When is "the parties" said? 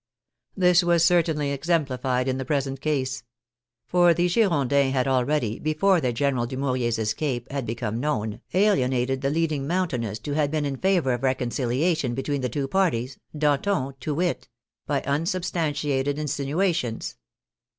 12.41-13.19